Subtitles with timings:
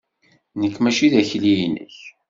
[0.59, 1.95] Nekk maci d akli-nnek!